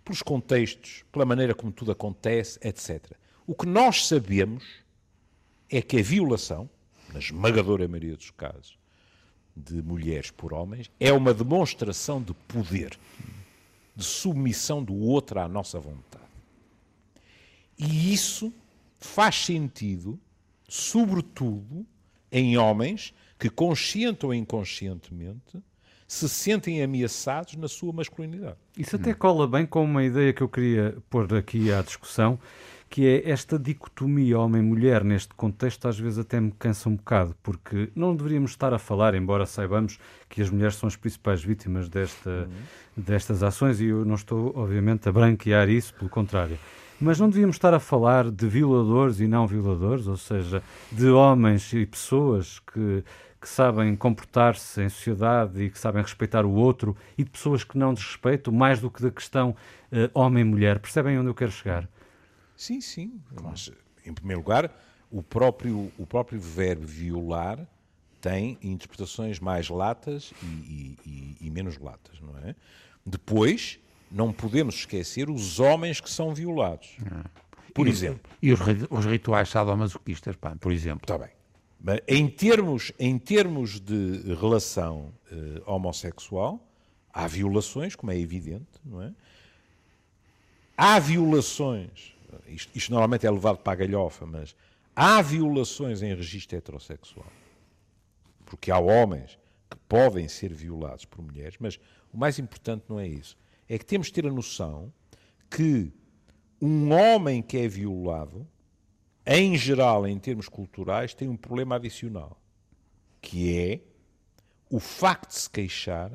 [0.05, 3.13] Pelos contextos, pela maneira como tudo acontece, etc.
[3.47, 4.65] O que nós sabemos
[5.69, 6.71] é que a violação,
[7.13, 8.79] na esmagadora maioria dos casos,
[9.57, 12.99] de mulheres por homens, é uma demonstração de poder,
[13.97, 16.25] de submissão do outro à nossa vontade.
[17.79, 18.53] E isso
[18.99, 20.21] faz sentido,
[20.69, 21.87] sobretudo,
[22.31, 25.63] em homens que, consciente ou inconscientemente,
[26.07, 28.57] se sentem ameaçados na sua masculinidade.
[28.77, 32.39] Isso até cola bem com uma ideia que eu queria pôr aqui à discussão,
[32.89, 37.91] que é esta dicotomia homem-mulher neste contexto às vezes até me cansa um bocado, porque
[37.95, 42.31] não deveríamos estar a falar, embora saibamos que as mulheres são as principais vítimas desta,
[42.31, 43.03] uhum.
[43.03, 46.59] destas ações, e eu não estou, obviamente, a branquear isso, pelo contrário.
[47.01, 51.71] Mas não devíamos estar a falar de violadores e não violadores, ou seja, de homens
[51.73, 53.05] e pessoas que,
[53.47, 57.79] que sabem comportar-se em sociedade e que sabem respeitar o outro e de pessoas que
[57.79, 59.51] não desrespeitam, mais do que da questão
[59.93, 60.81] uh, homem-mulher.
[60.81, 61.89] Percebem onde eu quero chegar?
[62.57, 63.21] Sim, sim.
[63.41, 63.71] Mas,
[64.05, 64.69] em primeiro lugar,
[65.13, 67.65] o próprio, o próprio verbo violar
[68.21, 72.57] tem interpretações mais latas e, e, e, e menos latas, não é?
[73.07, 73.79] Depois,
[74.11, 76.97] não podemos esquecer os homens que são violados.
[77.73, 78.29] Por e, exemplo.
[78.43, 78.59] E os,
[78.91, 81.05] os rituais sadomasoquistas, pá, por exemplo.
[81.05, 81.36] Está bem.
[82.09, 86.61] Em termos, em termos de relação uh, homossexual,
[87.13, 89.13] há violações, como é evidente, não é?
[90.77, 92.17] Há violações
[92.49, 94.55] isto, isto normalmente é levado para a galhofa, mas
[94.95, 97.31] há violações em registro heterossexual.
[98.45, 99.39] Porque há homens
[99.71, 101.79] que podem ser violados por mulheres, mas
[102.13, 103.37] o mais importante não é isso.
[103.69, 104.93] É que temos de ter a noção
[105.51, 105.93] que
[106.61, 108.47] um homem que é violado,
[109.27, 112.41] em geral, em termos culturais, tem um problema adicional,
[113.21, 113.81] que é
[114.71, 116.13] o facto de se queixar,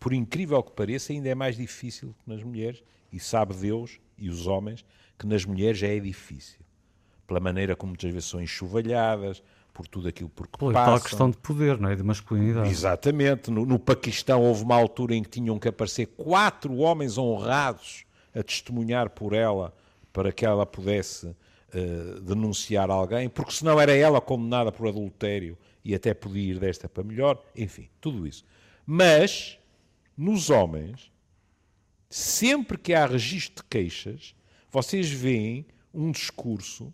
[0.00, 4.28] por incrível que pareça, ainda é mais difícil que nas mulheres, e sabe Deus e
[4.28, 4.84] os homens
[5.18, 6.60] que nas mulheres já é difícil.
[7.26, 9.42] Pela maneira como muitas vezes são enxovalhadas,
[9.74, 10.94] por tudo aquilo por que Pela passam.
[10.94, 11.96] tal questão de poder, não é?
[11.96, 12.68] De masculinidade.
[12.68, 13.50] Exatamente.
[13.50, 18.42] No, no, Paquistão houve uma altura em que tinham que aparecer quatro homens honrados a
[18.42, 19.74] testemunhar por ela
[20.12, 21.34] para que ela pudesse
[21.74, 26.88] uh, denunciar alguém, porque senão era ela condenada por adultério e até podia ir desta
[26.88, 27.42] para melhor.
[27.56, 28.44] Enfim, tudo isso.
[28.86, 29.58] Mas,
[30.16, 31.12] nos homens,
[32.08, 34.34] sempre que há registro de queixas,
[34.70, 36.92] vocês veem um discurso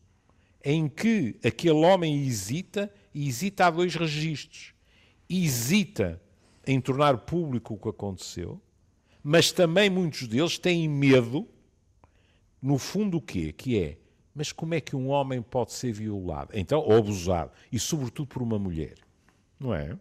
[0.62, 4.74] em que aquele homem hesita e hesita a dois registros.
[5.28, 6.20] Hesita
[6.66, 8.60] em tornar público o que aconteceu,
[9.22, 11.48] mas também muitos deles têm medo,
[12.60, 13.52] no fundo, o quê?
[13.52, 13.98] Que é,
[14.34, 16.50] mas como é que um homem pode ser violado?
[16.54, 18.94] Então, ou abusado, e sobretudo por uma mulher,
[19.58, 19.96] não é?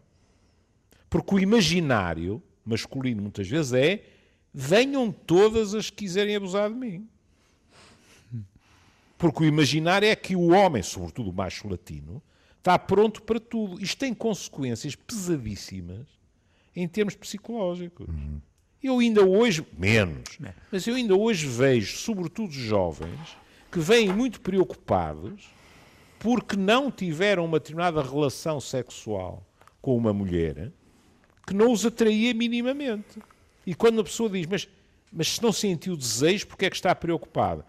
[1.10, 4.04] Porque o imaginário masculino, muitas vezes, é
[4.54, 7.08] venham todas as que quiserem abusar de mim.
[9.18, 12.22] Porque o imaginar é que o homem, sobretudo o macho latino,
[12.58, 13.82] está pronto para tudo.
[13.82, 16.08] Isto tem consequências pesadíssimas
[16.74, 18.08] em termos psicológicos.
[18.08, 18.40] Uhum.
[18.82, 20.54] Eu ainda hoje, menos, é.
[20.72, 23.36] mas eu ainda hoje vejo, sobretudo jovens,
[23.72, 25.50] que vêm muito preocupados
[26.20, 29.46] porque não tiveram uma determinada relação sexual
[29.82, 30.72] com uma mulher
[31.48, 33.20] que não os atraía minimamente.
[33.66, 34.68] E quando a pessoa diz, mas,
[35.12, 37.66] mas se não sentiu desejo, porque é que está preocupada?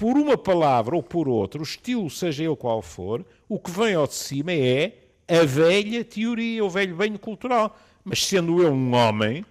[0.00, 3.94] por uma palavra ou por outra, o estilo seja ele qual for, o que vem
[3.94, 4.96] ao de cima é
[5.28, 7.78] a velha teoria, o velho banho cultural.
[8.02, 9.44] Mas sendo eu um homem,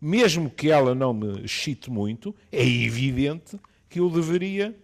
[0.00, 3.58] mesmo que ela não me excite muito, é evidente
[3.90, 4.74] que eu deveria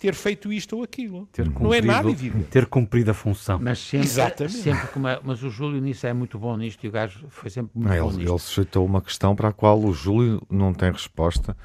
[0.00, 1.28] ter feito isto ou aquilo.
[1.60, 2.46] não é nada evidente.
[2.46, 3.58] Ter cumprido a função.
[3.62, 4.56] Mas sempre, Exatamente.
[4.56, 7.50] Sempre como é, mas o Júlio nisso é muito bom nisto e o gajo foi
[7.50, 8.32] sempre muito não, bom ele, nisto.
[8.32, 11.56] Ele sujeitou uma questão para a qual o Júlio não tem resposta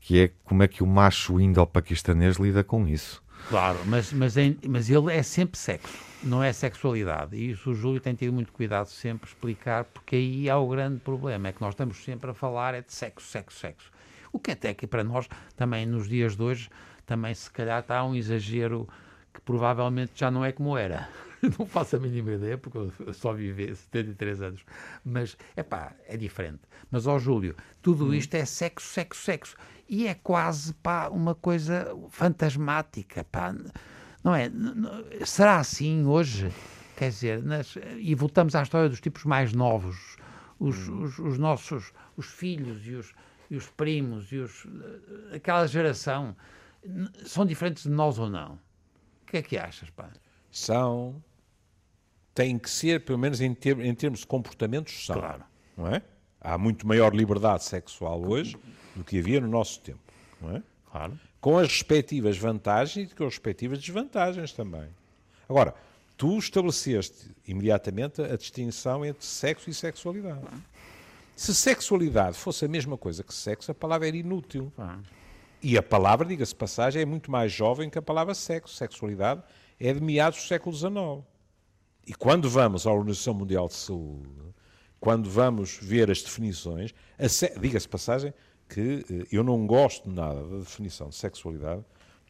[0.00, 3.22] que é como é que o macho indo-paquistanês lida com isso.
[3.48, 7.36] Claro, mas, mas, é, mas ele é sempre sexo, não é sexualidade.
[7.36, 11.00] E isso o Júlio tem tido muito cuidado sempre explicar, porque aí há o grande
[11.00, 13.90] problema, é que nós estamos sempre a falar é de sexo, sexo, sexo.
[14.30, 16.68] O que até que para nós, também nos dias de hoje,
[17.04, 18.88] também se calhar está um exagero
[19.32, 21.08] que provavelmente já não é como era.
[21.58, 24.64] não faço a mínima ideia, porque eu só vivi 73 anos.
[25.04, 26.60] Mas, é pá, é diferente.
[26.90, 28.14] Mas, ó Júlio, tudo hum.
[28.14, 29.56] isto é sexo, sexo, sexo
[29.88, 33.24] e é quase pá, uma coisa fantasmática.
[33.24, 33.54] Pá.
[34.22, 34.50] Não é?
[35.24, 36.50] Será assim hoje?
[36.96, 40.16] Quer dizer, nas, e voltamos à história dos tipos mais novos,
[40.58, 41.02] os, hum.
[41.02, 43.12] os, os nossos os filhos e os,
[43.50, 44.66] e os primos e os,
[45.34, 46.36] aquela geração
[47.24, 48.54] são diferentes de nós ou não?
[49.22, 50.10] O que é que achas, pá?
[50.50, 51.22] São.
[52.34, 55.16] Têm que ser, pelo menos em, ter, em termos de comportamentos, são.
[55.16, 55.44] Claro.
[55.76, 56.02] Não é?
[56.40, 58.56] Há muito maior liberdade sexual hoje
[58.94, 60.00] do que havia no nosso tempo.
[60.40, 60.62] Não é?
[60.90, 61.18] Claro.
[61.40, 64.88] Com as respectivas vantagens e com as respectivas desvantagens também.
[65.48, 65.74] Agora,
[66.16, 70.42] tu estabeleceste imediatamente a distinção entre sexo e sexualidade.
[71.34, 74.72] Se sexualidade fosse a mesma coisa que sexo, a palavra era inútil.
[75.64, 78.74] E a palavra, diga-se passagem, é muito mais jovem que a palavra sexo.
[78.74, 79.42] Sexualidade
[79.80, 81.26] é de meados do século XIX.
[82.06, 84.28] E quando vamos à Organização Mundial de Saúde,
[85.00, 86.94] quando vamos ver as definições,
[87.58, 88.34] diga-se passagem
[88.68, 91.82] que eh, eu não gosto nada da definição de sexualidade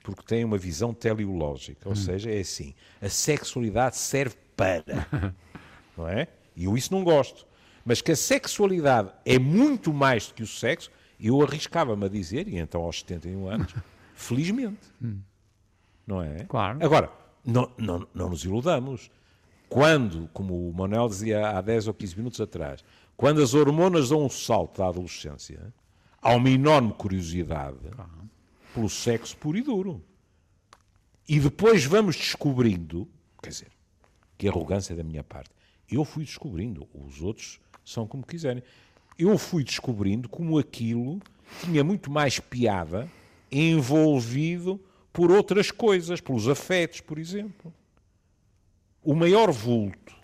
[0.05, 1.97] porque tem uma visão teleológica, ou hum.
[1.97, 5.09] seja, é assim, a sexualidade serve para,
[5.99, 6.29] não é?
[6.55, 7.45] E eu isso não gosto.
[7.85, 10.89] Mas que a sexualidade é muito mais do que o sexo,
[11.27, 13.75] eu arriscava-me a dizer, e então aos 71 anos,
[14.15, 14.87] felizmente.
[15.03, 15.21] Hum.
[16.07, 16.45] Não é?
[16.45, 16.85] Claro.
[16.85, 17.11] Agora,
[17.45, 19.11] não, não, não nos iludamos.
[19.69, 22.85] Quando, como o Manuel dizia há 10 ou 15 minutos atrás,
[23.17, 25.73] quando as hormonas dão um salto da adolescência,
[26.21, 27.79] há uma enorme curiosidade
[28.73, 30.03] pelo sexo puro e duro.
[31.29, 33.09] E depois vamos descobrindo,
[33.43, 33.69] quer dizer,
[34.37, 35.51] que arrogância da minha parte.
[35.91, 38.63] Eu fui descobrindo, os outros são como quiserem.
[39.19, 41.21] Eu fui descobrindo como aquilo
[41.63, 43.11] tinha muito mais piada
[43.51, 44.81] envolvido
[45.13, 47.73] por outras coisas, pelos afetos, por exemplo.
[49.03, 50.15] O maior vulto,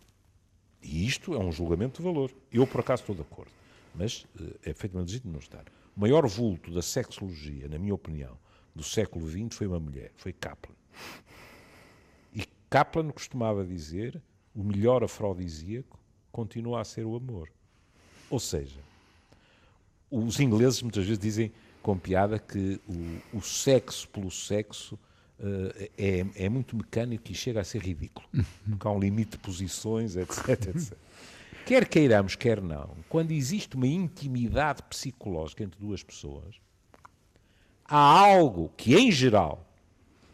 [0.83, 3.53] e isto é um julgamento de valor, eu por acaso estou de acordo,
[3.95, 5.65] mas uh, é feito de não estar.
[5.97, 8.37] O maior vulto da sexologia, na minha opinião,
[8.75, 10.75] do século XX foi uma mulher, foi Kaplan.
[12.33, 14.21] E Kaplan costumava dizer
[14.55, 15.99] o melhor afrodisíaco
[16.33, 17.51] continua a ser o amor.
[18.31, 18.81] Ou seja,
[20.11, 26.27] os ingleses muitas vezes dizem com piada que o, o sexo pelo sexo uh, é,
[26.37, 28.27] é, muito mecânico e chega a ser ridículo.
[28.69, 30.97] Porque há um limite de posições, etc, etc.
[31.67, 36.57] Quer queiramos, quer não, quando existe uma intimidade psicológica entre duas pessoas,
[37.85, 39.65] há algo que, em geral,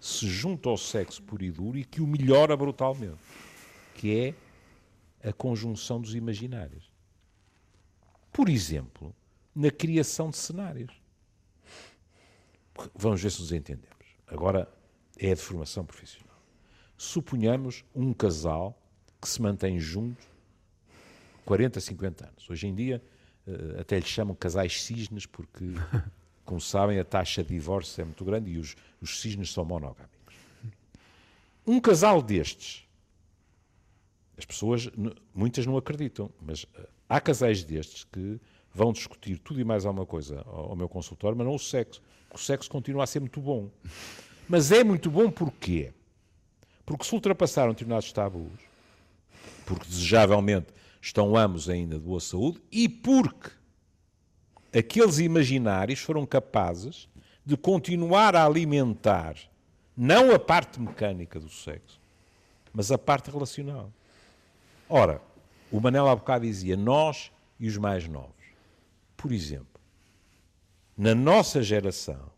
[0.01, 3.19] se junta ao sexo puro e duro e que o melhora brutalmente,
[3.95, 4.35] que
[5.23, 6.96] é a conjunção dos imaginários.
[8.37, 9.15] Por exemplo,
[9.55, 10.93] na criação de cenários.
[12.95, 14.05] Vamos ver se nos entendemos.
[14.27, 14.71] Agora,
[15.17, 16.39] é de formação profissional.
[16.99, 18.79] Suponhamos um casal
[19.23, 20.27] que se mantém juntos
[21.47, 22.51] 40, 50 anos.
[22.51, 23.03] Hoje em dia
[23.47, 25.65] eh, até lhes chamam casais cisnes porque,
[26.45, 30.37] como sabem, a taxa de divórcio é muito grande e os, os cisnes são monogâmicos.
[31.67, 32.87] Um casal destes,
[34.37, 34.91] as pessoas,
[35.35, 38.41] muitas não acreditam, mas eh, há casais destes que
[38.73, 42.03] vão discutir tudo e mais alguma coisa ao, meu consultório, mas não o sexo.
[42.33, 43.71] O sexo continua a ser muito bom.
[44.49, 45.93] Mas é muito bom porquê?
[46.85, 48.61] Porque se ultrapassaram determinados tabus,
[49.65, 50.69] porque desejavelmente
[51.01, 53.51] estão ambos ainda de boa saúde, e porque
[54.77, 57.09] aqueles imaginários foram capazes
[57.45, 59.37] de continuar a alimentar
[59.97, 61.99] não a parte mecânica do sexo,
[62.73, 63.91] mas a parte relacional.
[64.89, 65.23] Ora,
[65.71, 68.35] o Manel há bocado dizia nós e os mais novos.
[69.17, 69.81] Por exemplo,
[70.97, 72.31] na nossa geração,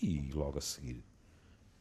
[0.00, 1.02] e logo a seguir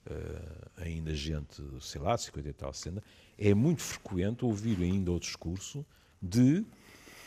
[0.07, 3.03] uh, ainda gente, sei lá, 50 e tal, 60,
[3.37, 5.85] é muito frequente ouvir ainda o discurso
[6.21, 6.65] de,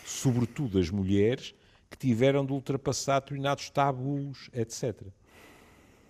[0.04, 1.54] sobretudo, as mulheres
[1.88, 5.02] que tiveram de ultrapassar determinados tabus, etc.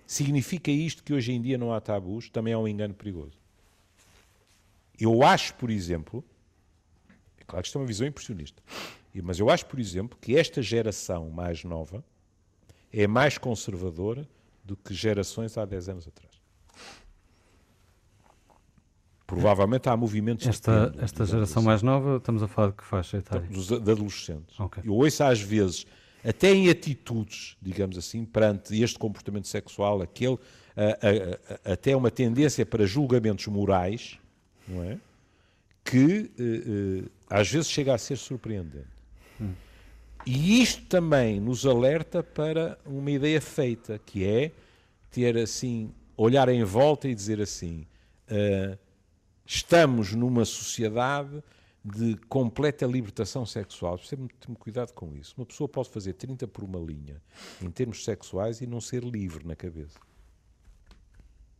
[0.06, 2.28] Significa isto que hoje em dia não há tabus?
[2.28, 3.38] Também é um engano perigoso.
[4.98, 6.24] Eu acho, por exemplo,
[7.50, 8.62] claro que isto é uma visão impressionista,
[9.22, 12.04] mas eu acho, por exemplo, que esta geração mais nova
[12.92, 14.28] é mais conservadora
[14.64, 16.40] do que gerações há 10 anos atrás.
[19.26, 23.46] Provavelmente há movimentos Esta, esta geração mais nova, estamos a falar de que faixa etária?
[23.46, 24.58] Dos de adolescentes.
[24.58, 24.82] Okay.
[24.84, 25.86] Eu ouço às vezes,
[26.24, 30.36] até em atitudes, digamos assim, perante este comportamento sexual, aquele,
[30.76, 34.18] a, a, a, até uma tendência para julgamentos morais,
[34.66, 34.98] não é?
[35.84, 38.88] Que uh, uh, às vezes chega a ser surpreendente.
[39.40, 39.54] Hum.
[40.26, 44.52] E isto também nos alerta para uma ideia feita, que é
[45.10, 47.86] ter assim, olhar em volta e dizer assim.
[48.28, 48.76] Uh,
[49.52, 51.42] Estamos numa sociedade
[51.84, 53.98] de completa libertação sexual.
[53.98, 55.34] Precisa ter cuidado com isso.
[55.36, 57.20] Uma pessoa pode fazer 30 por uma linha
[57.60, 59.98] em termos sexuais e não ser livre na cabeça.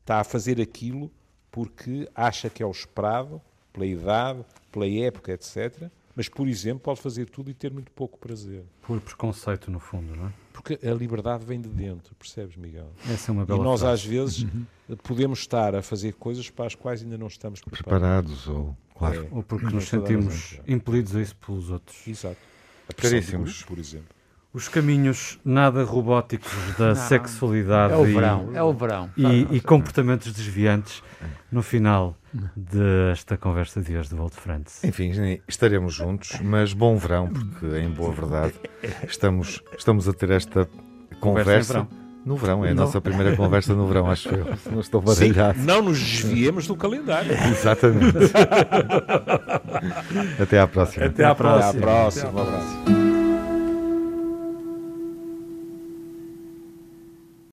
[0.03, 1.11] Está a fazer aquilo
[1.51, 3.43] porque acha que é o esperado,
[3.73, 5.89] pela idade, pela época, etc.
[6.15, 8.65] Mas, por exemplo, pode fazer tudo e ter muito pouco prazer.
[8.83, 10.33] Por preconceito, no fundo, não é?
[10.53, 12.91] Porque a liberdade vem de dentro, percebes, Miguel?
[13.09, 13.95] Essa é uma bela E nós, frase.
[13.95, 14.47] às vezes,
[15.03, 18.45] podemos estar a fazer coisas para as quais ainda não estamos preparados.
[18.45, 19.25] preparados ou, claro.
[19.25, 22.07] É, ou porque nos sentimos impelidos a isso pelos outros.
[22.07, 22.37] Exato.
[22.89, 23.63] A Caríssimos.
[23.63, 24.09] por exemplo.
[24.53, 29.09] Os caminhos nada robóticos da sexualidade É o e- verão, é o verão.
[29.17, 31.03] e, e comportamentos desviantes
[31.53, 32.17] no final
[32.57, 34.83] desta conversa de hoje de Volta Frantz.
[34.85, 35.13] Enfim,
[35.49, 38.55] estaremos juntos, mas bom verão, porque em boa verdade
[39.09, 40.69] estamos, estamos a ter esta
[41.21, 41.89] Conversa conversa.
[42.25, 44.47] No verão, é a No- nossa primeira conversa no verão, acho eu.
[44.71, 45.59] Não estou Sim, baralhado.
[45.61, 47.33] não nos desviemos do calendário.
[47.51, 48.17] Exatamente.
[50.41, 51.07] Até à próxima.
[51.07, 52.31] Até à Até à próxima.
[52.31, 53.20] Um abraço.